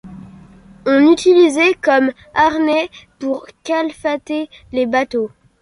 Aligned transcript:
On 0.87 0.97
l'utilisait 1.07 1.75
comme 1.75 2.11
harnais 2.33 2.89
pour 3.19 3.45
calfater 3.63 4.49
les 4.71 4.87
bateaux. 4.87 5.29